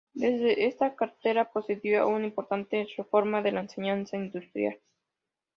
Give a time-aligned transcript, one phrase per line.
[0.15, 4.79] Desde esta cartera procedió a una importante reforma de la enseñanza industrial.